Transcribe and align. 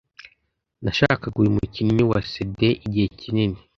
Nashakaga 0.83 1.37
uyu 1.41 1.55
mukinnyi 1.57 2.03
wa 2.11 2.19
CD 2.31 2.59
igihe 2.85 3.07
kinini. 3.19 3.59